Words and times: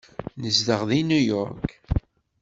Nezdeɣ 0.41 0.81
deg 0.89 1.01
New 1.03 1.23
York. 1.33 1.69